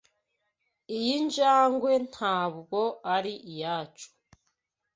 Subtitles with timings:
[0.95, 2.79] Iyi njangwe ntabwo
[3.15, 4.07] ari iyacu.